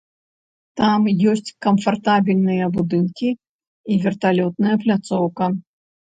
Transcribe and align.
Там 0.79 1.01
ёсць 1.31 1.51
камфартабельныя 1.65 2.65
будынкі 2.77 3.29
і 3.33 3.93
верталётная 4.05 4.73
пляцоўка. 4.85 5.51